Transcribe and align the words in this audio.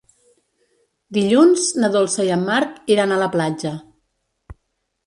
Dilluns 1.17 1.67
na 1.83 1.91
Dolça 1.97 2.27
i 2.31 2.35
en 2.39 2.47
Marc 2.49 2.81
iran 2.97 3.15
a 3.15 3.21
la 3.27 3.31
platja. 3.39 3.79